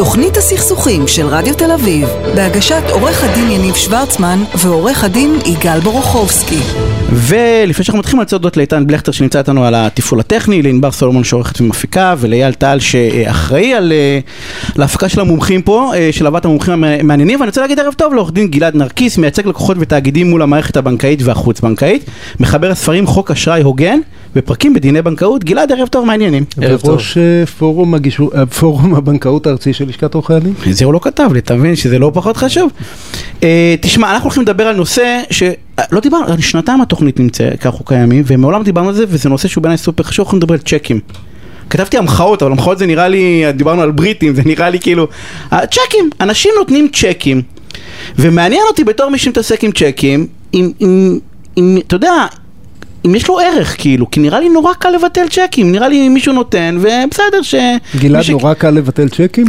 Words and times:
תוכנית 0.00 0.36
הסכסוכים 0.36 1.08
של 1.08 1.26
רדיו 1.26 1.54
תל 1.54 1.72
אביב, 1.72 2.08
בהגשת 2.34 2.82
עורך 2.90 3.24
הדין 3.24 3.50
יניב 3.50 3.74
שוורצמן 3.74 4.38
ועורך 4.58 5.04
הדין 5.04 5.38
יגאל 5.46 5.80
בורוכובסקי. 5.80 6.58
ולפני 7.12 7.84
שאנחנו 7.84 7.98
מתחילים, 7.98 8.20
אני 8.20 8.24
רוצה 8.24 8.36
להודות 8.36 8.56
לאיתן 8.56 8.86
בלכטר 8.86 9.12
שנמצא 9.12 9.38
איתנו 9.38 9.64
על 9.64 9.74
התפעול 9.74 10.20
הטכני, 10.20 10.62
לענבר 10.62 10.90
סולומון 10.90 11.24
שעורכת 11.24 11.60
ומפיקה, 11.60 12.14
ולאייל 12.18 12.52
טל 12.52 12.78
שאחראי 12.78 13.74
על 13.74 13.92
אה, 13.92 14.18
להפקה 14.76 15.08
של 15.08 15.20
המומחים 15.20 15.62
פה, 15.62 15.92
אה, 15.94 16.08
של 16.12 16.26
הבאת 16.26 16.44
המומחים 16.44 16.84
המעניינים, 16.84 17.40
ואני 17.40 17.48
רוצה 17.48 17.60
להגיד 17.60 17.80
ערב 17.80 17.94
טוב 17.94 18.14
לעורך 18.14 18.32
דין 18.32 18.48
גלעד 18.48 18.74
נרקיס, 18.74 19.18
מייצג 19.18 19.46
לקוחות 19.46 19.76
ותאגידים 19.80 20.30
מול 20.30 20.42
המערכת 20.42 20.76
הבנקאית 20.76 21.22
והחוץ-בנקאית, 21.22 22.04
מחבר 22.40 22.70
הספרים 22.70 23.06
חוק 23.06 23.30
אשראי 23.30 23.62
הוגן 23.62 23.98
ופרקים 24.36 24.74
בדיני 24.74 25.02
בנקאות. 25.02 25.44
גלעד, 25.44 25.72
ערב 25.72 25.88
טוב, 25.88 26.06
מעניינים. 26.06 26.44
וראש 26.58 27.18
אה, 27.18 27.46
פורום, 27.46 27.94
הגישור, 27.94 28.44
פורום 28.46 28.94
הבנקאות 28.94 29.46
הארצי 29.46 29.72
של 29.72 29.88
לשכת 29.88 30.14
עורכי 30.14 30.34
הדין. 30.34 30.54
זה 30.70 30.84
הוא 30.84 30.94
לא 30.94 31.00
כתב 31.02 31.28
לי, 31.32 31.38
אתה 31.38 31.56
מבין 31.56 31.76
שזה 31.76 31.98
לא 31.98 32.10
פחות 32.14 32.36
חשוב. 32.36 32.70
תשמע, 33.80 34.12
אנחנו 34.12 34.24
הולכים 34.24 34.42
לדבר 34.42 34.66
על 34.66 34.76
נושא 34.76 35.20
ש... 35.30 35.42
לא 35.92 36.00
דיברנו, 36.00 36.42
שנתיים 36.42 36.80
התוכנית 36.80 37.20
נמצאת, 37.20 37.60
ככה 37.60 37.68
אנחנו 37.68 37.84
קיימים, 37.84 38.22
ומעולם 38.26 38.62
דיברנו 38.62 38.88
על 38.88 38.94
זה, 38.94 39.04
וזה 39.08 39.28
נושא 39.28 39.48
שהוא 39.48 39.62
בעיניי 39.62 39.78
סופר 39.78 40.02
חשוב, 40.02 40.26
אנחנו 40.26 40.38
נדבר 40.38 40.54
על 40.54 40.60
צ'קים. 40.60 41.00
כתבתי 41.70 41.98
המחאות, 41.98 42.42
אבל 42.42 42.52
המחאות 42.52 42.78
זה 42.78 42.86
נראה 42.86 43.08
לי, 43.08 43.44
דיברנו 43.56 43.82
על 43.82 43.90
בריטים, 43.90 44.34
זה 44.34 44.42
נראה 44.46 44.70
לי 44.70 44.80
כאילו, 44.80 45.06
צ'קים, 45.50 46.10
אנשים 46.20 46.52
נותנים 46.58 46.88
צ'קים, 46.92 47.42
ומעניין 48.18 48.62
אותי 48.68 48.84
בתור 48.84 49.10
מי 49.10 49.18
שמתעסק 49.18 49.64
עם 49.64 49.72
צ'קים, 49.72 50.26
אם, 50.54 50.72
אם, 50.80 51.18
אם, 51.58 51.78
אתה 51.86 51.96
יודע, 51.96 52.26
אם 53.06 53.14
יש 53.14 53.28
לו 53.28 53.38
ערך 53.38 53.74
כאילו, 53.78 54.10
כי 54.10 54.20
נראה 54.20 54.40
לי 54.40 54.48
נורא 54.48 54.74
קל 54.74 54.90
לבטל 54.90 55.28
צ'קים, 55.28 55.72
נראה 55.72 55.88
לי 55.88 56.08
מישהו 56.08 56.32
נותן, 56.32 56.76
ובסדר 56.78 57.42
ש... 57.42 57.54
גלעד, 57.96 58.22
ש... 58.22 58.30
נורא 58.30 58.54
קל 58.54 58.70
לבטל 58.70 59.08
צ'קים? 59.08 59.46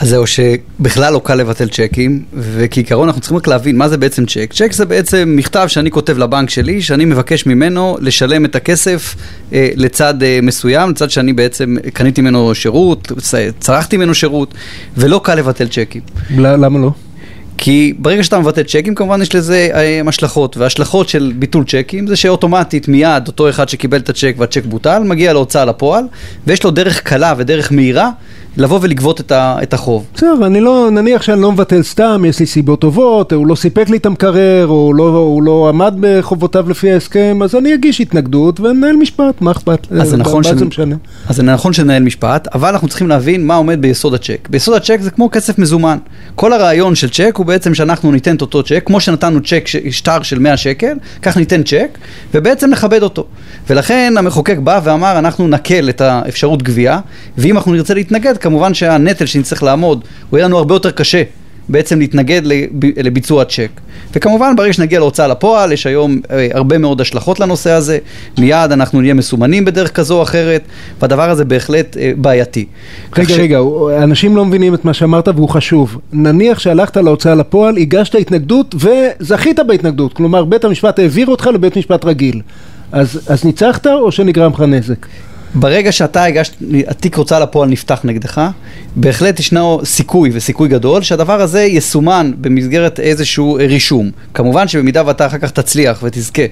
אז 0.00 0.08
זהו, 0.08 0.26
שבכלל 0.26 1.12
לא 1.12 1.20
קל 1.24 1.34
לבטל 1.34 1.68
צ'קים, 1.68 2.22
וכעיקרון 2.34 3.08
אנחנו 3.08 3.20
צריכים 3.20 3.36
רק 3.38 3.46
להבין 3.46 3.76
מה 3.76 3.88
זה 3.88 3.96
בעצם 3.96 4.26
צ'ק. 4.26 4.52
צ'ק 4.52 4.72
זה 4.72 4.84
בעצם 4.84 5.34
מכתב 5.36 5.64
שאני 5.68 5.90
כותב 5.90 6.18
לבנק 6.18 6.50
שלי, 6.50 6.82
שאני 6.82 7.04
מבקש 7.04 7.46
ממנו 7.46 7.96
לשלם 8.00 8.44
את 8.44 8.56
הכסף 8.56 9.14
אה, 9.52 9.68
לצד 9.76 10.22
אה, 10.22 10.38
מסוים, 10.42 10.90
לצד 10.90 11.10
שאני 11.10 11.32
בעצם 11.32 11.76
קניתי 11.92 12.20
ממנו 12.20 12.54
שירות, 12.54 13.12
צרכתי 13.60 13.96
ממנו 13.96 14.14
שירות, 14.14 14.54
ולא 14.96 15.20
קל 15.24 15.34
לבטל 15.34 15.68
צ'קים. 15.68 16.02
למה 16.30 16.78
לא? 16.78 16.90
כי 17.58 17.94
ברגע 17.98 18.24
שאתה 18.24 18.38
מבטל 18.38 18.62
צ'קים, 18.62 18.94
כמובן 18.94 19.22
יש 19.22 19.34
לזה 19.34 19.68
אה, 19.74 20.00
השלכות, 20.08 20.56
וההשלכות 20.56 21.08
של 21.08 21.32
ביטול 21.36 21.64
צ'קים 21.64 22.06
זה 22.06 22.16
שאוטומטית 22.16 22.88
מיד 22.88 23.26
אותו 23.26 23.48
אחד 23.48 23.68
שקיבל 23.68 23.98
את 23.98 24.08
הצ'ק 24.08 24.34
והצ'ק 24.38 24.64
בוטל, 24.64 25.02
מגיע 25.02 25.32
להוצאה 25.32 25.64
לפועל, 25.64 26.04
ויש 26.46 26.64
לו 26.64 26.70
דרך 26.70 27.02
קלה 27.02 27.34
ודרך 27.36 27.72
מהירה 27.72 28.10
לבוא 28.58 28.78
ולגבות 28.82 29.20
את, 29.20 29.32
ה, 29.32 29.56
את 29.62 29.74
החוב. 29.74 30.06
בסדר, 30.14 30.46
אני 30.46 30.60
לא, 30.60 30.88
נניח 30.92 31.22
שאני 31.22 31.42
לא 31.42 31.52
מבטל 31.52 31.82
סתם, 31.82 32.24
יש 32.28 32.40
לי 32.40 32.46
סיבות 32.46 32.80
טובות, 32.80 33.32
הוא 33.32 33.46
לא 33.46 33.54
סיפק 33.54 33.88
לי 33.88 33.96
את 33.96 34.06
המקרר, 34.06 34.66
או 34.66 34.74
הוא 34.74 34.94
לא, 34.94 35.08
הוא 35.08 35.42
לא 35.42 35.68
עמד 35.68 35.94
בחובותיו 36.00 36.70
לפי 36.70 36.92
ההסכם, 36.92 37.38
אז 37.44 37.54
אני 37.54 37.74
אגיש 37.74 38.00
התנגדות 38.00 38.60
וננהל 38.60 38.96
משפט, 38.96 39.40
מה 39.40 39.50
אכפת? 39.50 39.86
אז 39.90 40.14
נכון, 40.14 40.42
ש... 40.42 40.46
אז 41.28 41.36
זה 41.36 41.42
נכון 41.42 41.72
שננהל 41.72 42.02
משפט, 42.02 42.48
אבל 42.54 42.68
אנחנו 42.68 42.88
צריכים 42.88 43.08
להבין 43.08 43.46
מה 43.46 43.54
עומד 43.54 43.82
ביסוד 43.82 44.14
הצ'ק. 44.14 44.48
ביסוד 44.50 44.74
הצ'ק 44.74 44.98
זה 45.00 45.10
כמו 45.10 45.30
כסף 45.30 45.58
מזומן. 45.58 45.98
כל 46.34 46.52
הרעיון 46.52 46.94
של 46.94 47.10
צ'ק 47.10 47.34
הוא 47.36 47.46
בעצם 47.46 47.74
שאנחנו 47.74 48.12
ניתן 48.12 48.36
את 48.36 48.40
אותו 48.40 48.62
צ'ק, 48.62 48.82
כמו 48.86 49.00
שנתנו 49.00 49.40
צ'ק, 49.42 49.64
שטר 49.90 50.22
של 50.22 50.38
100 50.38 50.56
שקל, 50.56 50.96
כך 51.22 51.36
ניתן 51.36 51.62
צ'ק, 51.62 51.98
ובעצם 52.34 52.70
נכבד 52.70 53.02
אותו. 53.02 53.26
ולכן 53.70 54.14
המחוקק 54.18 54.58
בא 54.58 54.80
ואמר, 54.84 55.18
אנחנו 55.18 55.48
נקל 55.48 55.88
את 55.88 56.00
האפשרות 56.00 56.62
גבייה, 56.62 57.00
ואם 57.38 57.56
אנחנו 57.56 57.72
נרצה 57.72 57.94
להתנגד, 57.94 58.36
כמובן 58.48 58.74
שהנטל 58.74 59.26
שנצטרך 59.26 59.62
לעמוד, 59.62 60.04
הוא 60.30 60.38
יהיה 60.38 60.48
לנו 60.48 60.58
הרבה 60.58 60.74
יותר 60.74 60.90
קשה 60.90 61.22
בעצם 61.68 61.98
להתנגד 61.98 62.42
לביצוע 62.96 63.44
צ'ק. 63.44 63.80
וכמובן 64.14 64.56
ברגע 64.56 64.72
שנגיע 64.72 64.98
להוצאה 64.98 65.28
לפועל, 65.28 65.72
יש 65.72 65.86
היום 65.86 66.20
אה, 66.30 66.48
הרבה 66.52 66.78
מאוד 66.78 67.00
השלכות 67.00 67.40
לנושא 67.40 67.70
הזה, 67.70 67.98
מיד 68.38 68.72
אנחנו 68.72 69.00
נהיה 69.00 69.14
מסומנים 69.14 69.64
בדרך 69.64 69.92
כזו 69.92 70.18
או 70.18 70.22
אחרת, 70.22 70.62
והדבר 71.00 71.30
הזה 71.30 71.44
בהחלט 71.44 71.96
אה, 71.96 72.12
בעייתי. 72.16 72.66
רגע, 73.16 73.34
ש... 73.34 73.38
רגע, 73.38 73.58
אנשים 74.02 74.36
לא 74.36 74.44
מבינים 74.44 74.74
את 74.74 74.84
מה 74.84 74.94
שאמרת 74.94 75.28
והוא 75.28 75.48
חשוב. 75.48 75.98
נניח 76.12 76.58
שהלכת 76.58 76.96
להוצאה 76.96 77.34
לפועל, 77.34 77.76
הגשת 77.78 78.14
התנגדות 78.14 78.74
וזכית 78.74 79.58
בהתנגדות, 79.66 80.12
כלומר 80.12 80.44
בית 80.44 80.64
המשפט 80.64 80.98
העביר 80.98 81.26
אותך 81.26 81.46
לבית 81.46 81.76
משפט 81.76 82.04
רגיל. 82.04 82.40
אז, 82.92 83.20
אז 83.26 83.44
ניצחת 83.44 83.86
או 83.86 84.12
שנגרם 84.12 84.52
לך 84.52 84.60
נזק? 84.60 85.06
ברגע 85.54 85.92
שאתה 85.92 86.24
הגשת, 86.24 86.52
התיק 86.88 87.16
הוצאה 87.16 87.40
לפועל 87.40 87.68
נפתח 87.68 88.00
נגדך, 88.04 88.40
בהחלט 88.96 89.40
ישנו 89.40 89.80
סיכוי 89.84 90.30
וסיכוי 90.32 90.68
גדול 90.68 91.02
שהדבר 91.02 91.40
הזה 91.40 91.62
יסומן 91.62 92.32
במסגרת 92.40 93.00
איזשהו 93.00 93.54
רישום. 93.54 94.10
כמובן 94.34 94.68
שבמידה 94.68 95.02
ואתה 95.06 95.26
אחר 95.26 95.38
כך 95.38 95.50
תצליח 95.50 96.02
ותזכה 96.02 96.42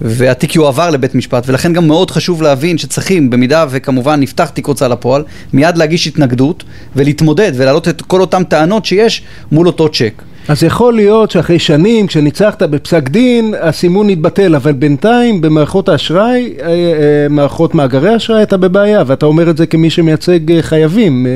והתיק 0.00 0.56
יועבר 0.56 0.90
לבית 0.90 1.14
משפט 1.14 1.44
ולכן 1.46 1.72
גם 1.72 1.86
מאוד 1.86 2.10
חשוב 2.10 2.42
להבין 2.42 2.78
שצריכים 2.78 3.30
במידה 3.30 3.66
וכמובן 3.70 4.20
נפתח 4.20 4.48
תיק 4.48 4.66
הוצאה 4.66 4.88
לפועל 4.88 5.24
מיד 5.52 5.76
להגיש 5.76 6.06
התנגדות 6.06 6.64
ולהתמודד 6.96 7.52
ולהעלות 7.54 7.88
את 7.88 8.02
כל 8.02 8.20
אותן 8.20 8.44
טענות 8.44 8.84
שיש 8.84 9.22
מול 9.52 9.66
אותו 9.66 9.88
צ'ק. 9.88 10.22
אז 10.48 10.62
יכול 10.62 10.94
להיות 10.94 11.30
שאחרי 11.30 11.58
שנים, 11.58 12.06
כשניצחת 12.06 12.62
בפסק 12.62 13.08
דין, 13.08 13.54
הסימון 13.60 14.10
יתבטל, 14.10 14.54
אבל 14.54 14.72
בינתיים 14.72 15.40
במערכות 15.40 15.88
האשראי, 15.88 16.52
אה, 16.60 16.66
אה, 16.66 17.26
מערכות 17.30 17.74
מאגרי 17.74 18.12
האשראי, 18.12 18.42
אתה 18.42 18.56
בבעיה, 18.56 19.02
ואתה 19.06 19.26
אומר 19.26 19.50
את 19.50 19.56
זה 19.56 19.66
כמי 19.66 19.90
שמייצג 19.90 20.52
אה, 20.52 20.62
חייבים. 20.62 21.26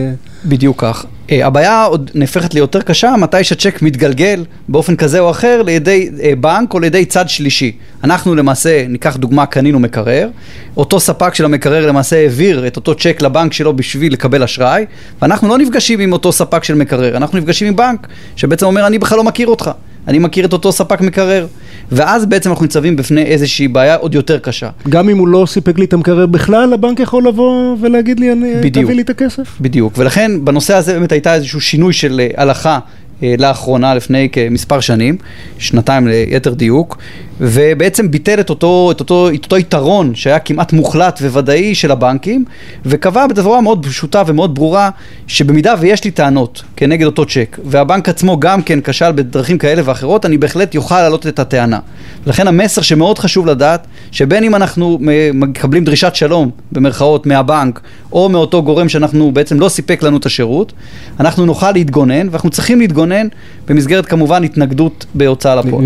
בדיוק 0.46 0.80
כך. 0.80 1.06
הבעיה 1.28 1.84
עוד 1.84 2.10
נהפכת 2.14 2.54
ליותר 2.54 2.82
קשה 2.82 3.14
מתי 3.18 3.44
שהצ'ק 3.44 3.82
מתגלגל 3.82 4.44
באופן 4.68 4.96
כזה 4.96 5.18
או 5.18 5.30
אחר 5.30 5.62
לידי 5.62 6.10
בנק 6.40 6.74
או 6.74 6.80
לידי 6.80 7.04
צד 7.04 7.28
שלישי. 7.28 7.72
אנחנו 8.04 8.34
למעשה, 8.34 8.86
ניקח 8.88 9.16
דוגמה, 9.16 9.46
קנינו 9.46 9.78
מקרר, 9.78 10.28
אותו 10.76 11.00
ספק 11.00 11.34
של 11.34 11.44
המקרר 11.44 11.86
למעשה 11.86 12.16
העביר 12.16 12.66
את 12.66 12.76
אותו 12.76 12.94
צ'ק 12.94 13.22
לבנק 13.22 13.52
שלו 13.52 13.76
בשביל 13.76 14.12
לקבל 14.12 14.42
אשראי, 14.42 14.84
ואנחנו 15.22 15.48
לא 15.48 15.58
נפגשים 15.58 16.00
עם 16.00 16.12
אותו 16.12 16.32
ספק 16.32 16.64
של 16.64 16.74
מקרר, 16.74 17.16
אנחנו 17.16 17.38
נפגשים 17.38 17.68
עם 17.68 17.76
בנק 17.76 18.06
שבעצם 18.36 18.66
אומר 18.66 18.86
אני 18.86 18.98
בכלל 18.98 19.18
לא 19.18 19.24
מכיר 19.24 19.48
אותך, 19.48 19.70
אני 20.09 20.19
מכיר 20.19 20.44
את 20.44 20.53
אותו 20.53 20.72
ספק 20.72 21.00
מקרר. 21.00 21.47
ואז 21.93 22.27
בעצם 22.27 22.50
אנחנו 22.50 22.65
ניצבים 22.65 22.97
בפני 22.97 23.22
איזושהי 23.22 23.69
בעיה 23.69 23.94
עוד 23.94 24.15
יותר 24.15 24.39
קשה. 24.39 24.71
גם 24.89 25.09
אם 25.09 25.19
הוא 25.19 25.28
לא 25.28 25.44
סיפק 25.49 25.78
לי 25.78 25.84
את 25.84 25.93
המקרר 25.93 26.27
בכלל, 26.27 26.72
הבנק 26.72 27.00
יכול 27.00 27.28
לבוא 27.28 27.77
ולהגיד 27.81 28.21
לי, 28.21 28.33
אני, 28.33 28.55
בדיוק, 28.62 28.84
תביא 28.84 28.97
לי 28.97 29.03
את 29.03 29.11
הכסף? 29.11 29.56
בדיוק, 29.61 29.93
ולכן 29.97 30.44
בנושא 30.44 30.75
הזה 30.75 30.93
באמת 30.93 31.12
הייתה 31.12 31.34
איזשהו 31.34 31.61
שינוי 31.61 31.93
של 31.93 32.21
אה, 32.21 32.43
הלכה 32.43 32.78
אה, 33.22 33.34
לאחרונה, 33.39 33.94
לפני 33.94 34.28
כמספר 34.33 34.81
שנים, 34.81 35.17
שנתיים 35.59 36.06
ליתר 36.06 36.55
דיוק, 36.55 36.99
ובעצם 37.41 38.10
ביטל 38.10 38.41
את 38.41 38.50
אותו, 38.50 38.91
את, 38.91 39.00
אותו, 39.00 39.28
את 39.34 39.44
אותו 39.44 39.58
יתרון 39.58 40.14
שהיה 40.14 40.38
כמעט 40.38 40.72
מוחלט 40.72 41.20
וודאי 41.22 41.74
של 41.74 41.91
הבנקים, 41.91 42.44
וקבע 42.86 43.26
בצורה 43.26 43.60
מאוד 43.60 43.86
פשוטה 43.86 44.22
ומאוד 44.26 44.54
ברורה, 44.54 44.91
שבמידה 45.26 45.75
ויש 45.80 46.04
לי 46.04 46.10
טענות 46.10 46.62
כנגד 46.76 47.06
אותו 47.06 47.25
צ'ק, 47.25 47.58
והבנק 47.64 48.08
עצמו 48.08 48.41
גם 48.41 48.62
כן 48.62 48.78
כשל 48.84 49.12
בדרכים 49.12 49.58
כאלה 49.58 49.82
ואחרות, 49.84 50.26
אני 50.26 50.38
בהחלט 50.38 50.75
יוכל 50.75 51.00
להעלות 51.00 51.26
את 51.26 51.38
הטענה. 51.38 51.78
לכן 52.26 52.48
המסר 52.48 52.82
שמאוד 52.82 53.19
חשוב 53.19 53.46
לדעת, 53.46 53.86
שבין 54.10 54.44
אם 54.44 54.54
אנחנו 54.54 54.98
מקבלים 55.34 55.84
דרישת 55.84 56.14
שלום, 56.14 56.50
במרכאות, 56.72 57.26
מהבנק, 57.26 57.80
או 58.12 58.28
מאותו 58.28 58.62
גורם 58.62 58.88
שאנחנו 58.88 59.32
בעצם 59.32 59.60
לא 59.60 59.69
סיפק 59.69 60.02
לנו 60.02 60.16
את 60.16 60.26
השירות, 60.26 60.72
אנחנו 61.20 61.46
נוכל 61.46 61.72
להתגונן, 61.72 62.28
ואנחנו 62.30 62.50
צריכים 62.50 62.78
להתגונן 62.80 63.26
במסגרת 63.69 64.06
כמובן 64.06 64.44
התנגדות 64.44 65.06
בהוצאה 65.14 65.54
לפועל. 65.54 65.84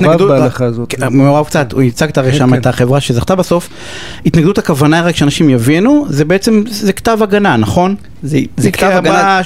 מעורב 0.00 0.55
קצת, 1.46 1.72
הוא 1.72 1.82
ייצג 1.82 2.08
הרי 2.16 2.34
שם 2.34 2.50
כן. 2.50 2.54
את 2.54 2.66
החברה 2.66 3.00
שזכתה 3.00 3.34
בסוף. 3.34 3.68
התנגדות 4.26 4.58
הכוונה 4.58 5.02
רק 5.02 5.16
שאנשים 5.16 5.50
יבינו, 5.50 6.06
זה 6.08 6.24
בעצם, 6.24 6.62
זה 6.70 6.92
כתב 6.92 7.18
הגנה, 7.22 7.56
נכון? 7.56 7.94
זה 8.22 8.70
כתב 8.72 8.90
הגנה... 8.94 9.40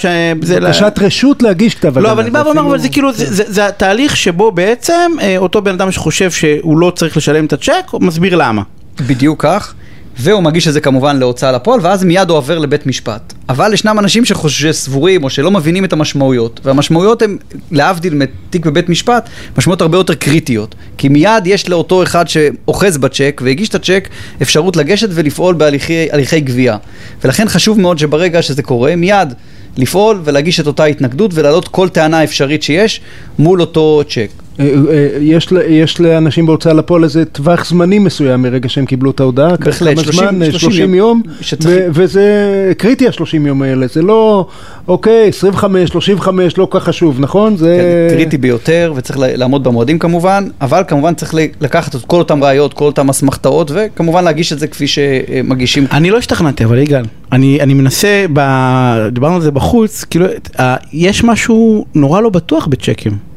בקשת 0.63 0.95
רשות 0.99 1.43
להגיש 1.43 1.75
כתב 1.75 1.89
הגנה. 1.89 2.01
לא, 2.01 2.13
אבל 2.13 2.23
אני 2.23 2.31
בא 2.31 2.43
ואומר, 2.47 2.67
אבל 2.67 2.79
זה 2.79 2.89
כאילו, 2.89 3.11
זה 3.15 3.67
התהליך 3.67 4.17
שבו 4.17 4.53
בעצם 4.53 5.13
אה, 5.21 5.37
אותו 5.39 5.63
בן 5.63 5.73
אדם 5.73 5.93
שחושב 5.93 6.31
שהוא 6.31 6.79
לא 6.79 6.93
צריך 6.97 7.17
לשלם 7.17 7.45
את 7.45 7.53
הצ'ק, 7.53 7.93
מסביר 8.01 8.37
למה. 8.37 8.63
בדיוק 9.07 9.43
כך. 9.43 9.75
והוא 10.23 10.43
מגיש 10.43 10.69
את 10.69 10.73
זה 10.73 10.81
כמובן 10.81 11.17
להוצאה 11.17 11.53
לפועל, 11.53 11.81
ואז 11.83 12.05
מיד 12.05 12.31
הוא 12.31 12.39
עובר 12.39 12.59
לבית 12.59 12.87
משפט. 12.87 13.33
אבל 13.49 13.75
ישנם 13.75 13.99
אנשים 13.99 14.25
שסבורים 14.25 15.25
או 15.25 15.31
שלא 15.31 15.51
מבינים 15.51 15.85
את 15.85 15.93
המשמעויות, 15.93 16.61
והמשמעויות 16.65 17.23
הן, 17.23 17.37
להבדיל 17.71 18.15
מתיק 18.15 18.67
בבית 18.67 18.89
משפט, 18.89 19.29
משמעויות 19.59 19.81
הרבה 19.81 19.99
יותר 19.99 20.15
קריטיות. 20.15 20.75
כי 20.99 21.09
מיד 21.09 21.47
יש 21.47 21.69
לאותו 21.69 22.03
אחד 22.03 22.29
שאוחז 22.29 22.99
בצ'ק 22.99 23.41
והגיש 23.45 23.69
את 23.69 23.75
הצ'ק 23.75 24.09
אפשרות 24.43 24.77
לגשת 24.77 25.09
ולפעול 25.11 25.55
בהליכי 25.55 26.41
גבייה. 26.41 26.77
ולכן 27.25 27.49
חשוב 27.49 27.81
מאוד 27.81 27.99
שברגע 27.99 28.43
שזה 28.43 28.63
קורה, 28.63 28.97
מיד 28.97 29.35
לפעול 29.77 30.21
ולהגיש 30.25 30.61
את 30.61 30.67
אותה 30.67 30.85
התנגדות 30.85 31.31
ולהעלות 31.35 31.69
כל 31.69 31.89
טענה 31.89 32.25
אפשרית 32.25 32.63
שיש 32.63 33.01
מול 33.39 33.61
אותו 33.61 34.03
צ'ק. 34.09 34.31
אה, 34.61 34.65
אה, 34.91 35.09
יש, 35.21 35.49
יש 35.69 36.01
לאנשים 36.01 36.47
בהוצאה 36.47 36.73
לפועל 36.73 37.05
איזה 37.05 37.25
טווח 37.25 37.65
זמני 37.67 37.99
מסוים 37.99 38.43
מרגע 38.43 38.69
שהם 38.69 38.87
קיבלו 38.87 39.11
את 39.11 39.21
ההודעה, 39.21 39.57
בהחלט, 39.57 39.95
כמה 39.95 40.05
30 40.05 40.13
זמן, 40.25 40.43
אה, 40.43 40.51
30 40.51 40.71
30 40.71 40.95
יום, 40.95 41.23
שצריך- 41.41 41.83
ו- 41.87 41.91
וזה 41.95 42.25
קריטי 42.79 43.09
השלושים 43.09 43.47
יום 43.47 43.63
האלה, 43.63 43.87
זה 43.87 44.03
לא, 44.03 44.47
אוקיי, 44.89 45.29
25, 45.29 45.91
35, 45.91 46.59
לא 46.59 46.65
כל 46.71 46.79
כך 46.79 46.85
חשוב, 46.85 47.21
נכון? 47.21 47.57
זה... 47.57 47.79
כן, 48.11 48.17
קריטי 48.17 48.39
ביותר, 48.39 48.93
וצריך 48.97 49.19
ל- 49.19 49.37
לעמוד 49.37 49.65
במועדים 49.65 49.99
כמובן, 49.99 50.45
אבל 50.61 50.83
כמובן 50.89 51.15
צריך 51.15 51.35
לקחת 51.61 51.95
את 51.95 52.01
כל 52.07 52.19
אותם 52.19 52.45
ראיות, 52.45 52.75
כל 52.75 52.85
אותם 52.85 53.11
אסמכתאות, 53.11 53.71
וכמובן 53.75 54.25
להגיש 54.25 54.53
את 54.53 54.59
זה 54.59 54.67
כפי 54.67 54.87
שמגישים. 54.87 55.87
אני 55.93 56.11
לא 56.11 56.19
השתכנעתי, 56.19 56.65
אבל 56.65 56.79
יגאל, 56.79 57.05
אני, 57.33 57.59
אני 57.61 57.75
מנסה, 57.75 58.25
ב... 58.33 58.41
דיברנו 59.13 59.35
על 59.35 59.41
זה 59.43 59.51
בחוץ, 59.51 60.05
כאילו, 60.05 60.27
אה, 60.61 60.77
יש 60.93 61.25
משהו 61.25 61.85
נורא 61.95 62.21
לא 62.21 62.29
בטוח 62.31 62.67
בצ'קים. 62.67 63.30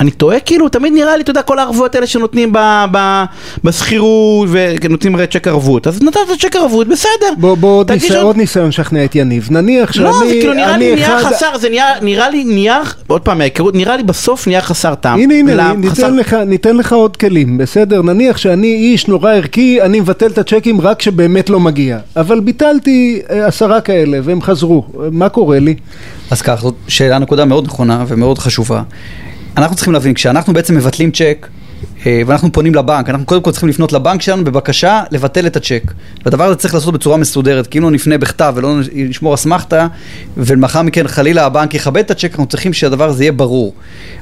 אני 0.00 0.10
טועה 0.10 0.40
כאילו, 0.40 0.68
תמיד 0.68 0.92
נראה 0.92 1.16
לי, 1.16 1.22
אתה 1.22 1.30
יודע, 1.30 1.42
כל 1.42 1.58
הערבויות 1.58 1.94
האלה 1.94 2.06
שנותנים 2.06 2.52
ב- 2.52 2.84
ב- 2.92 3.24
בשכירות, 3.64 4.48
ונותנים 4.52 5.14
הרי 5.14 5.26
צ'ק 5.26 5.48
ערבות, 5.48 5.86
אז 5.86 6.02
נתת 6.02 6.18
צ'ק 6.40 6.56
ערבות, 6.56 6.88
בסדר. 6.88 7.10
בוא, 7.38 7.54
בוא 7.56 7.78
עוד, 7.78 7.92
ניסיון, 7.92 8.16
עוד- 8.16 8.26
עוד 8.26 8.36
ניסיון 8.36 8.68
לשכנע 8.68 9.04
את 9.04 9.14
יניב. 9.14 9.48
נניח 9.50 9.92
שאני... 9.92 10.04
לא, 10.04 10.12
זה 10.18 10.32
כאילו 10.40 10.52
נראה 10.54 10.76
לי 10.76 10.86
אני 10.86 10.94
נהיה 10.94 11.20
אחד- 11.20 11.32
חסר, 11.32 11.58
זה 11.58 11.68
נהיה, 11.68 11.86
נראה 12.02 12.30
לי 12.30 12.44
נהיה, 12.44 12.80
עוד 13.06 13.22
פעם, 13.22 13.38
מההיכרות, 13.38 13.74
נראה 13.74 13.96
לי 13.96 14.02
בסוף 14.02 14.46
נהיה 14.46 14.60
חסר 14.60 14.94
טעם. 14.94 15.18
הנה, 15.20 15.34
הנה? 15.34 15.52
חסר- 15.90 16.06
ניתן 16.06 16.16
לך, 16.16 16.36
ניתן 16.46 16.76
לך 16.76 16.92
עוד 16.92 17.16
כלים, 17.16 17.58
בסדר? 17.58 18.02
נניח 18.02 18.36
שאני 18.36 18.66
איש 18.74 19.08
נורא 19.08 19.30
ערכי, 19.32 19.82
אני 19.82 20.00
מבטל 20.00 20.26
את 20.26 20.38
הצ'קים 20.38 20.80
רק 20.80 21.02
שבאמת 21.02 21.50
לא 21.50 21.60
מגיע. 21.60 21.98
אבל 22.16 22.40
ביטלתי 22.40 23.20
אה, 23.30 23.46
עשרה 23.46 23.80
כאלה 23.80 24.18
והם 24.22 24.42
חזרו. 24.42 24.84
מה 25.12 25.28
קורה 25.28 25.58
לי? 25.58 25.74
אז 26.30 26.42
כך, 26.42 26.58
זאת 26.62 26.74
שאלה 26.88 27.18
נקודה 27.18 27.44
מאוד 27.44 27.64
נכונה 27.64 28.04
ומאוד 28.08 28.38
חשובה. 28.38 28.82
אנחנו 29.56 29.76
צריכים 29.76 29.92
להבין, 29.92 30.14
כשאנחנו 30.14 30.52
בעצם 30.52 30.74
מבטלים 30.76 31.10
צ'ק, 31.10 31.46
אה, 32.06 32.22
ואנחנו 32.26 32.52
פונים 32.52 32.74
לבנק, 32.74 33.08
אנחנו 33.08 33.26
קודם 33.26 33.42
כל 33.42 33.50
צריכים 33.50 33.68
לפנות 33.68 33.92
לבנק 33.92 34.22
שלנו 34.22 34.44
בבקשה 34.44 35.02
לבטל 35.10 35.46
את 35.46 35.56
הצ'ק. 35.56 35.92
והדבר 36.24 36.44
הזה 36.44 36.56
צריך 36.56 36.74
לעשות 36.74 36.94
בצורה 36.94 37.16
מסודרת, 37.16 37.66
כי 37.66 37.78
אם 37.78 37.82
לא 37.82 37.90
נפנה 37.90 38.18
בכתב 38.18 38.52
ולא 38.56 38.80
נשמור 38.94 39.34
אסמכתה, 39.34 39.86
ולאחר 40.36 40.82
מכן 40.82 41.08
חלילה 41.08 41.46
הבנק 41.46 41.74
יכבד 41.74 41.96
את 42.04 42.10
הצ'ק, 42.10 42.30
אנחנו 42.30 42.46
צריכים 42.46 42.72
שהדבר 42.72 43.08
הזה 43.08 43.24
יהיה 43.24 43.32
ברור. 43.32 43.74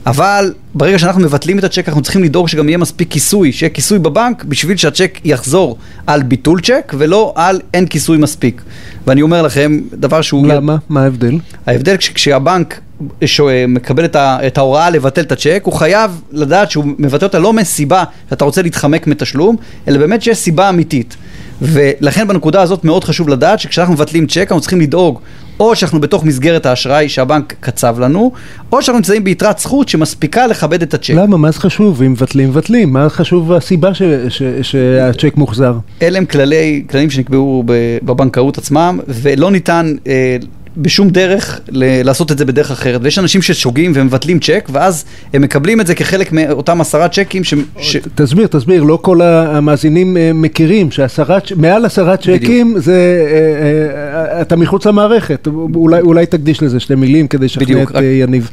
אבל 0.07 0.53
ברגע 0.75 0.99
שאנחנו 0.99 1.21
מבטלים 1.21 1.59
את 1.59 1.65
הצ'ק, 1.65 1.89
אנחנו 1.89 2.03
צריכים 2.03 2.25
לדאוג 2.25 2.49
שגם 2.49 2.69
יהיה 2.69 2.79
מספיק 2.79 3.11
כיסוי, 3.11 3.53
שיהיה 3.53 3.71
כיסוי 3.71 3.99
בבנק, 3.99 4.45
בשביל 4.45 4.77
שהצ'ק 4.77 5.19
יחזור 5.25 5.79
על 6.07 6.23
ביטול 6.23 6.61
צ'ק, 6.61 6.93
ולא 6.99 7.33
על 7.37 7.61
אין 7.75 7.87
כיסוי 7.87 8.19
מספיק. 8.19 8.63
ואני 9.07 9.23
אומר 9.23 9.43
לכם, 9.43 9.81
דבר 9.93 10.23
שהוא... 10.23 10.47
למה? 10.47 10.77
מה 10.89 11.03
ההבדל? 11.03 11.39
ההבדל 11.67 11.97
כש- 11.97 12.09
כשהבנק 12.09 12.81
ש- 13.25 13.41
מקבל 13.69 14.05
את, 14.05 14.17
ה, 14.17 14.39
את 14.47 14.59
ההוראה 14.59 14.91
לבטל 14.91 15.21
את 15.21 15.33
הצ'ק, 15.33 15.61
הוא 15.65 15.75
חייב 15.75 16.21
לדעת 16.33 16.71
שהוא 16.71 16.85
מבטל 16.99 17.27
אותה 17.27 17.39
לא 17.39 17.53
מסיבה 17.53 18.05
שאתה 18.31 18.45
רוצה 18.45 18.63
להתחמק 18.63 19.07
מתשלום, 19.07 19.57
אלא 19.89 19.99
באמת 19.99 20.23
שיש 20.23 20.39
סיבה 20.39 20.69
אמיתית. 20.69 21.17
ולכן 21.63 22.29
בנקודה 22.29 22.63
הזאת 22.63 22.85
מאוד 22.85 23.05
חשוב 23.05 23.29
לדעת 23.29 23.61
שכשאנחנו 23.61 23.95
מבטלים 23.95 24.27
צ'ק 24.27 24.47
אנחנו 24.49 24.61
צריכים 24.61 24.81
לדאוג 24.81 25.19
או 25.61 25.77
שאנחנו 25.77 26.01
בתוך 26.01 26.25
מסגרת 26.25 26.67
האשראי 26.67 27.09
שהבנק 27.09 27.55
קצב 27.61 28.01
לנו, 28.01 28.33
או 28.73 28.83
שאנחנו 28.83 28.99
נמצאים 28.99 29.25
ביתרת 29.25 29.59
זכות 29.59 29.89
שמספיקה 29.89 30.47
לכבד 30.47 30.83
את 30.83 30.95
הצ'ק. 30.95 31.15
למה? 31.15 31.37
מה 31.37 31.51
זה 31.51 31.61
חשוב? 31.61 32.03
אם 32.03 32.13
מבטלים, 32.13 32.49
מבטלים. 32.49 32.93
מה 32.93 33.09
חשוב 33.11 33.53
הסיבה 33.53 33.95
ש- 33.95 34.03
ש- 34.29 34.43
שהצ'ק 34.63 35.37
מוחזר? 35.37 35.75
אלה 36.03 36.19
הם 36.19 36.25
כללי, 36.27 36.85
כללים 36.91 37.11
שנקבעו 37.11 37.65
בבנקאות 38.03 38.59
עצמם, 38.59 39.01
ולא 39.09 39.51
ניתן 39.51 39.95
אה, 40.07 40.37
בשום 40.77 41.11
דרך 41.11 41.61
ל- 41.69 42.03
לעשות 42.07 42.33
את 42.33 42.39
זה 42.39 42.45
בדרך 42.45 42.71
אחרת. 42.71 43.01
ויש 43.05 43.19
אנשים 43.19 43.43
ששוגים 43.43 43.93
ומבטלים 43.95 44.39
צ'ק, 44.39 44.69
ואז 44.73 45.05
הם 45.33 45.43
מקבלים 45.43 45.81
את 45.81 45.87
זה 45.87 45.95
כחלק 45.95 46.33
מאותם 46.33 46.81
עשרה 46.81 47.09
צ'קים 47.09 47.45
ש... 47.45 47.55
ש... 47.81 47.97
תסביר, 48.15 48.47
תסביר, 48.47 48.83
לא 48.83 48.99
כל 49.03 49.23
המאזינים 49.23 50.17
אה, 50.17 50.31
מכירים 50.35 50.91
שעשרה, 50.91 51.41
צ'- 51.41 51.53
מעל 51.57 51.85
עשרה 51.85 52.17
צ'קים 52.17 52.75
זה, 52.79 52.93
אה, 52.95 54.37
אה, 54.37 54.43
אתה 54.43 54.57
מחוץ 54.57 54.87
למערכת, 54.87 55.49
אולי, 55.75 56.01
אולי 56.01 56.27
תקדיש 56.27 56.63
לזה 56.63 56.81
שתי 56.81 56.95
מילים 56.95 57.29
כדי 57.29 57.45
לשכנע 57.45 57.83
את 57.83 57.89
רק- 57.93 58.03
יניב. 58.21 58.51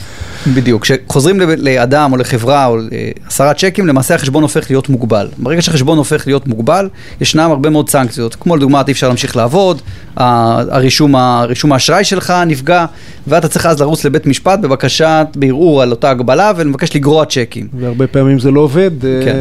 בדיוק, 0.48 0.82
כשחוזרים 0.82 1.40
לאדם 1.58 2.12
או 2.12 2.18
לחברה 2.18 2.66
או 2.66 2.78
לעשרה 3.26 3.54
צ'קים, 3.54 3.88
למעשה 3.88 4.16
החשבון 4.16 4.44
הופך 4.44 4.70
להיות 4.70 4.90
מוגבל. 4.90 5.28
ברגע 5.38 5.62
שהחשבון 5.62 5.98
הופך 5.98 6.28
להיות 6.28 6.48
מוגבל, 6.48 6.90
ישנם 7.22 7.52
הרבה 7.52 7.70
מאוד 7.70 7.90
סנקציות, 7.90 8.36
כמו 8.36 8.56
לדוגמה, 8.56 8.82
אי 8.88 8.92
אפשר 8.92 9.08
להמשיך 9.08 9.36
לעבוד, 9.36 9.82
הרישום, 10.18 11.16
ה- 11.16 11.44
רישום 11.46 11.74
האשראי 11.74 12.04
שלך 12.04 12.34
נפגע, 12.48 12.86
ואתה 13.28 13.48
צריך 13.48 13.66
אז 13.66 13.82
לרוץ 13.82 14.06
לבית 14.06 14.26
משפט 14.28 14.60
בבקשת, 14.60 15.28
בערעור 15.36 15.82
על 15.82 15.92
אותה 15.92 16.10
הגבלה, 16.10 16.52
ולבקש 16.56 16.96
לגרוע 16.96 17.26
צ'קים. 17.26 17.68
והרבה 17.80 18.08
פעמים 18.08 18.40
זה 18.40 18.52
לא 18.52 18.60
עובד. 18.60 18.92
אה, 19.06 19.22
כן, 19.26 19.36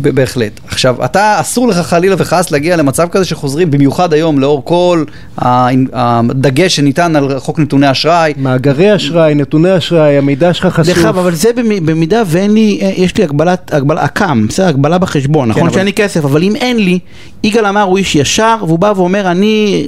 ב- 0.00 0.08
בהחלט. 0.08 0.60
עכשיו, 0.68 1.04
אתה, 1.04 1.40
אסור 1.40 1.68
לך 1.68 1.76
חלילה 1.76 2.14
וחס 2.18 2.50
להגיע 2.50 2.76
למצב 2.76 3.08
כזה 3.08 3.24
שחוזרים, 3.24 3.70
במיוחד 3.70 4.12
היום, 4.12 4.38
לאור 4.38 4.62
כל 4.64 5.04
הדגש 5.38 6.76
שניתן 6.76 7.16
על 7.16 7.38
חוק 7.38 7.58
נתוני 7.58 7.90
אשראי, 7.90 8.32
מאגרי 8.36 8.96
אשראי, 8.96 9.34
נתוני 9.34 9.76
אשראי, 9.76 10.18
המידע 10.18 10.54
שלך 10.54 10.66
חשוף. 10.66 10.94
דרך 10.94 11.04
אגב, 11.04 11.18
אבל 11.18 11.34
זה 11.34 11.48
במ- 11.56 11.86
במידה 11.86 12.22
ואין 12.26 12.54
לי, 12.54 12.78
אה, 12.82 12.92
יש 12.96 13.16
לי 13.16 13.24
הגבלת, 13.24 13.74
הגבלה, 13.74 14.04
אק"מ, 14.04 14.46
בסדר, 14.48 14.66
הגבלה 14.68 14.98
בחשבון, 14.98 15.48
נכון 15.48 15.62
אבל- 15.62 15.72
שאין 15.74 15.86
לי 15.86 15.92
כסף, 15.92 16.24
אבל 16.24 16.42
אם 16.42 16.56
אין 16.56 16.76
לי, 16.76 16.98
יגאל 17.44 17.66
אמר 17.66 17.82
הוא 17.82 17.98
איש 17.98 18.14
ישר, 18.14 18.56
והוא 18.66 18.78
בא 18.78 18.92
ואומר, 18.96 19.30
אני, 19.30 19.86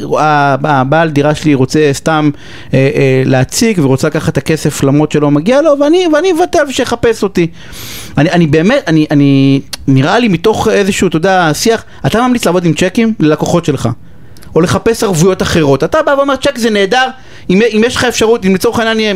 הבעל 0.65 1.11
דירה 1.11 1.35
שלי 1.35 1.55
רוצה 1.55 1.91
סתם 1.93 2.31
אה, 2.75 2.79
אה, 2.95 3.23
להציג, 3.39 3.79
ורוצה 3.79 4.09
לקחת 4.09 4.33
את 4.33 4.39
הכסף 4.39 4.83
למרות 4.83 5.13
שלא 5.13 5.31
מגיע 5.31 5.63
לו, 5.63 5.71
ואני, 5.81 6.33
אבטל 6.33 6.65
ושיחפש 6.69 7.23
אותי. 7.23 7.47
אני, 8.19 8.31
אני 8.31 8.47
באמת, 8.47 8.83
אני, 8.87 9.07
אני, 9.11 9.61
נראה 9.87 10.19
לי 10.19 10.29
מתוך 10.29 10.69
איזשהו, 10.69 11.09
אתה 11.09 11.17
יודע, 11.17 11.51
שיח, 11.55 11.85
אתה 12.07 12.29
ממליץ 12.29 12.47
לעבוד 12.47 12.65
עם 12.65 12.73
צ'קים 12.73 13.15
ללקוחות 13.21 13.65
שלך. 13.65 13.89
או 14.55 14.61
לחפש 14.61 15.05
ערבויות 15.05 15.43
אחרות. 15.43 15.85
אתה 15.85 16.03
בא 16.03 16.11
ואומר 16.11 16.37
צ'ק 16.37 16.59
זה 16.59 16.71
נהדר, 16.71 17.09
אם, 17.51 17.63
אם 17.73 17.83
יש 17.87 17.97
לך 17.97 18.05
אפשרות, 18.05 18.45
אם 18.45 18.55
לצורך 18.55 18.79
העניין 18.79 19.01
יהיה 19.01 19.15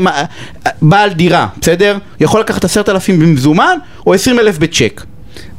בעל 0.83 1.11
דירה, 1.11 1.47
בסדר? 1.61 1.99
יכול 2.21 2.41
לקחת 2.41 2.65
עשרת 2.65 2.89
אלפים 2.89 3.21
במזומן, 3.21 3.79
או 4.07 4.15
עשרים 4.15 4.39
אלף 4.39 4.59
בצ'ק. 4.59 5.05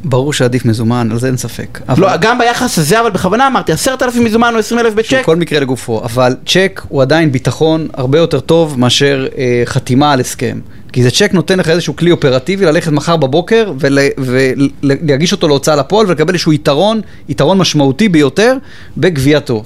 ברור 0.03 0.33
שעדיף 0.33 0.65
מזומן, 0.65 1.07
על 1.11 1.19
זה 1.19 1.27
אין 1.27 1.37
ספק. 1.37 1.79
אבל- 1.89 2.01
לא, 2.01 2.17
גם 2.17 2.37
ביחס 2.37 2.77
הזה, 2.79 2.99
אבל 2.99 3.09
בכוונה 3.09 3.47
אמרתי, 3.47 3.71
עשרת 3.71 4.03
אלפים 4.03 4.23
מזומן 4.23 4.51
או 4.53 4.59
עשרים 4.59 4.79
אלף 4.85 4.93
בצ'ק. 4.93 5.21
כל 5.25 5.35
מקרה 5.35 5.59
לגופו, 5.59 6.01
אבל 6.03 6.35
צ'ק 6.45 6.81
הוא 6.89 7.01
עדיין 7.01 7.31
ביטחון 7.31 7.87
הרבה 7.93 8.17
יותר 8.17 8.39
טוב 8.39 8.79
מאשר 8.79 9.27
אה, 9.37 9.61
חתימה 9.65 10.11
על 10.11 10.19
הסכם. 10.19 10.59
כי 10.93 11.03
זה 11.03 11.11
צ'ק 11.11 11.29
נותן 11.33 11.59
לך 11.59 11.69
איזשהו 11.69 11.95
כלי 11.95 12.11
אופרטיבי 12.11 12.65
ללכת 12.65 12.91
מחר 12.91 13.17
בבוקר 13.17 13.71
ולהגיש 14.17 15.31
אותו 15.31 15.47
להוצאה 15.47 15.75
לפועל 15.75 16.07
ולקבל 16.07 16.33
איזשהו 16.33 16.53
יתרון, 16.53 17.01
יתרון 17.29 17.57
משמעותי 17.57 18.09
ביותר 18.09 18.57
בגבייתו. 18.97 19.63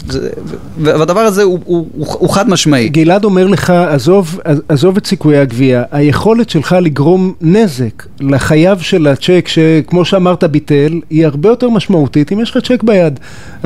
והדבר 0.82 1.20
הזה 1.20 1.44
הוא, 1.44 1.60
הוא, 1.66 1.88
הוא, 1.98 2.08
הוא 2.20 2.30
חד 2.30 2.50
משמעי. 2.50 2.90
גלעד 2.90 3.24
אומר 3.26 3.48
לך, 3.48 3.70
עזוב, 3.70 4.40
עזוב 4.70 4.98
את 4.98 5.06
סיכויי 5.08 5.38
הגבייה, 5.38 5.84
היכולת 5.92 6.50
שלך 6.50 6.76
לגרום 6.82 7.34
נזק 7.42 8.06
לחייב 8.20 8.80
של 8.80 9.08
הצ'ק, 9.08 9.48
שכמו 9.48 10.06
שאמרת 10.06 10.44
ביטל, 10.44 11.00
היא 11.10 11.26
הרבה 11.26 11.50
יותר 11.50 11.70
משמעותית 11.70 12.32
אם 12.32 12.40
יש 12.40 12.52
לך 12.58 12.64
צ'ק 12.64 12.84
ביד. 12.84 13.20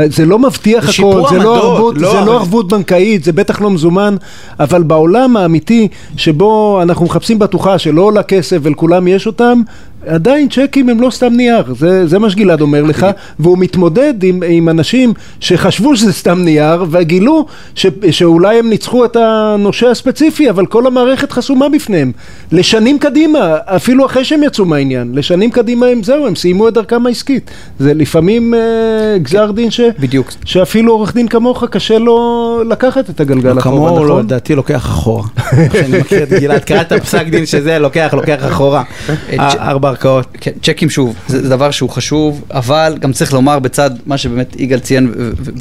זה 0.05 0.25
לא 0.25 0.39
מבטיח 0.39 0.85
זה 0.85 0.91
הכל, 0.91 1.23
זה 1.29 1.37
לא, 1.37 1.55
ערבות, 1.73 1.97
לא, 1.97 2.11
זה 2.11 2.17
אבל- 2.19 2.27
לא 2.27 2.35
ערבות 2.35 2.67
בנקאית, 2.67 3.23
זה 3.23 3.31
בטח 3.33 3.61
לא 3.61 3.69
מזומן, 3.71 4.15
אבל 4.59 4.83
בעולם 4.83 5.37
האמיתי 5.37 5.87
שבו 6.17 6.79
אנחנו 6.81 7.05
מחפשים 7.05 7.39
בטוחה 7.51 7.79
שלא 7.79 8.01
עולה 8.01 8.23
כסף 8.23 8.57
ולכולם 8.61 9.07
יש 9.07 9.27
אותם, 9.27 9.61
עדיין 10.07 10.49
צ'קים 10.49 10.89
הם 10.89 11.01
לא 11.01 11.09
סתם 11.09 11.33
נייר, 11.33 11.73
זה, 11.73 12.07
זה 12.07 12.19
מה 12.19 12.29
שגלעד 12.29 12.61
אומר 12.61 12.83
לך, 12.83 13.07
והוא 13.39 13.57
מתמודד 13.57 14.23
עם, 14.23 14.43
עם 14.47 14.69
אנשים 14.69 15.13
שחשבו 15.39 15.95
שזה 15.95 16.13
סתם 16.13 16.41
נייר, 16.41 16.85
וגילו 16.91 17.45
ש, 17.75 17.85
שאולי 18.11 18.59
הם 18.59 18.69
ניצחו 18.69 19.05
את 19.05 19.15
הנושה 19.15 19.91
הספציפי, 19.91 20.49
אבל 20.49 20.65
כל 20.65 20.87
המערכת 20.87 21.31
חסומה 21.31 21.69
בפניהם. 21.69 22.11
לשנים 22.51 22.99
קדימה, 22.99 23.57
אפילו 23.65 24.05
אחרי 24.05 24.25
שהם 24.25 24.43
יצאו 24.43 24.65
מהעניין, 24.65 25.11
לשנים 25.15 25.51
קדימה 25.51 25.85
הם 25.85 26.03
זהו, 26.03 26.27
הם 26.27 26.35
סיימו 26.35 26.67
את 26.67 26.73
דרכם 26.73 27.05
העסקית. 27.05 27.51
זה 27.79 27.93
לפעמים 27.93 28.53
אה, 28.53 29.17
גזר 29.17 29.51
דין 29.51 29.71
ש, 29.71 29.81
בדיוק. 29.99 30.31
שאפילו 30.45 30.93
עורך 30.93 31.13
דין 31.13 31.27
כמוך 31.27 31.63
קשה 31.63 31.97
לו 31.97 32.61
לקחת 32.69 33.09
את 33.09 33.19
הגלגל 33.19 33.59
אחורה, 33.59 33.61
כמוהו, 33.61 33.99
לא, 33.99 34.05
נכון? 34.05 34.25
לדעתי 34.25 34.55
לוקח 34.55 34.85
אחורה. 34.85 35.23
אני 35.85 35.99
מכיר 35.99 36.23
את 36.23 36.29
גלעד, 36.29 36.63
קראת 36.63 36.93
פסק 36.93 37.27
דין 37.27 37.45
שזה 37.45 37.79
לוקח, 37.79 38.13
לוקח 38.13 38.47
אחורה. 38.47 38.83
אה, 39.39 39.69
ארבע 39.69 39.90
ערכאות. 39.91 40.27
כן, 40.41 40.51
צ'קים 40.61 40.89
שוב, 40.89 41.15
זה, 41.27 41.41
זה 41.41 41.49
דבר 41.49 41.71
שהוא 41.71 41.89
חשוב, 41.89 42.43
אבל 42.51 42.97
גם 42.99 43.13
צריך 43.13 43.33
לומר 43.33 43.59
בצד 43.59 43.91
מה 44.05 44.17
שבאמת 44.17 44.59
יגאל 44.59 44.79
ציין. 44.79 45.13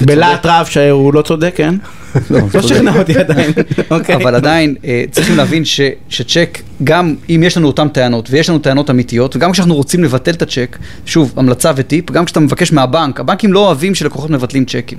בלהט 0.06 0.46
רב 0.46 0.66
שהוא 0.66 1.14
לא 1.14 1.22
צודק, 1.22 1.52
כן? 1.56 1.75
לא 2.30 2.62
שכנע 2.62 2.99
אותי 2.99 3.18
עדיין. 3.18 3.52
אוקיי. 3.90 4.14
אבל 4.14 4.34
עדיין 4.34 4.75
אה, 4.84 5.04
צריכים 5.10 5.37
להבין 5.37 5.64
ש, 5.64 5.80
שצ'ק, 6.08 6.58
גם 6.84 7.14
אם 7.28 7.42
יש 7.46 7.56
לנו 7.56 7.66
אותן 7.66 7.88
טענות, 7.88 8.28
ויש 8.30 8.49
לנו 8.49 8.58
טענות 8.58 8.90
אמיתיות, 8.90 9.37
וגם 9.37 9.52
כשאנחנו 9.52 9.75
רוצים 9.75 10.04
לבטל 10.04 10.30
את 10.30 10.42
הצ'ק, 10.42 10.78
שוב, 11.06 11.32
המלצה 11.37 11.72
וטיפ, 11.76 12.10
גם 12.10 12.25
כשאתה 12.25 12.40
מבקש 12.40 12.72
מהבנק, 12.72 13.20
הבנקים 13.20 13.52
לא 13.52 13.66
אוהבים 13.66 13.94
שלקוחות 13.94 14.30
מבטלים 14.30 14.64
צ'קים. 14.64 14.99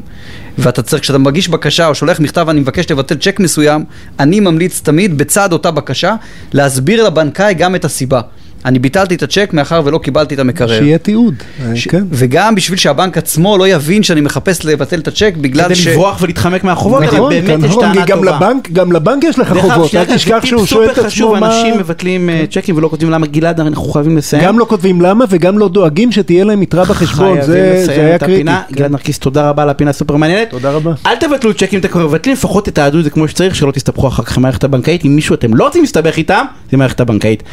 ואתה 0.57 0.81
צריך, 0.81 1.01
כשאתה 1.01 1.17
מגיש 1.17 1.49
בקשה 1.49 1.87
או 1.87 1.95
שולח 1.95 2.19
מכתב, 2.19 2.49
אני 2.49 2.59
מבקש 2.59 2.91
לבטל 2.91 3.15
צ'ק 3.15 3.39
מסוים, 3.39 3.83
אני 4.19 4.39
ממליץ 4.39 4.81
תמיד, 4.83 5.17
בצד 5.17 5.53
אותה 5.53 5.71
בקשה, 5.71 6.15
להסביר 6.53 7.03
לבנקאי 7.03 7.53
גם 7.53 7.75
את 7.75 7.85
הסיבה. 7.85 8.21
אני 8.65 8.79
ביטלתי 8.79 9.15
את 9.15 9.23
הצ'ק 9.23 9.49
מאחר 9.53 9.81
ולא 9.85 9.97
קיבלתי 9.97 10.35
את 10.35 10.39
המקרר. 10.39 10.79
שיהיה 10.79 10.97
תיעוד, 10.97 11.35
אה, 11.65 11.75
ש- 11.75 11.87
כן. 11.87 12.03
וגם 12.11 12.55
בשביל 12.55 12.77
שהבנק 12.77 13.17
עצמו 13.17 13.57
לא 13.57 13.67
יבין 13.67 14.03
שאני 14.03 14.21
מחפש 14.21 14.65
לבטל 14.65 14.99
את 14.99 15.07
הצ'ק 15.07 15.33
בגלל 15.41 15.65
כדי 15.65 15.75
ש... 15.75 15.87
לברוח 15.87 16.21
ולהתחמק 16.21 16.63
מהחובות, 16.63 17.03
נכון, 17.03 17.29
באמת 17.29 17.47
כן, 17.47 17.59
יש 17.59 17.71
נכון, 17.71 17.83
טענה 17.83 18.05
גם 18.05 18.17
טובה. 18.17 18.35
לבנק, 18.35 18.71
גם 18.71 18.91
לבנק 18.91 19.23
יש 19.23 19.39
לך 19.39 19.53
חובות, 19.61 19.95
אל 19.95 20.05
תשכח 20.05 20.45
שהוא 20.45 20.65
שואל 20.65 20.89
את 20.89 20.95
סופר 20.95 21.07
חשוב, 21.07 21.33
עצמו 21.35 21.47
מה... 21.47 21.57
אנשים 21.59 21.77
מבטלים 21.79 22.29
אה, 22.29 22.43
צ'קים 22.51 22.77
ולא 22.77 22.87
כותבים 22.87 23.09
למה 23.11 23.27
גלעד, 23.27 23.59
אנחנו 23.59 23.83
חייבים 23.83 24.17
לסיים. 24.17 24.43
גם 24.43 24.59
לא 24.59 24.65
כותבים 24.65 25.01
למה 25.01 25.25
וגם 25.29 25.57
לא 25.57 25.67
דואגים 25.69 26.11
שתהיה 26.11 26.43
להם 26.43 26.61
יתרה 26.63 26.85
בחשבון, 26.85 27.41
זה 27.41 27.83
זה 27.85 27.91
היה 27.91 28.17
קריטי. 28.19 28.33
הפינה. 28.33 28.61
כן. 28.69 28.75
גלעד 28.75 28.91
נרקיס, 28.91 29.19
תודה 29.19 29.49
רבה 29.49 29.63
על 29.63 29.69
הפינה 29.69 29.89
הסופר 29.89 30.15
מעניינת. 30.15 30.49
תודה 30.49 30.71
רבה. 30.71 30.91
אל 31.05 31.15
תבטלו 31.15 31.53
צ'קים, 31.53 31.79
אתם 31.79 31.87
כבר 31.87 32.07
מבטלים, 32.07 32.35
לפחות 32.35 32.65
תתעדו 32.65 32.99
את 32.99 33.03
זה 33.03 33.09
כמו 33.09 33.27
שצריך, 33.27 33.55
שלא 33.55 33.71
תסתבכו 33.71 34.07
אחר 34.07 34.23
כך 34.23 34.37
עם 34.37 34.43
המערכת 34.43 34.63
הבנקאית. 34.63 35.05
אם 35.05 35.15
מישהו 35.15 35.35
אתם 35.35 35.53
לא 35.53 35.63
רוצים 35.63 35.81
להסתבך 35.81 36.17
איתם, 36.17 36.45
זה 36.71 36.77
מערכת 36.77 36.99
הבנקאית. 36.99 37.43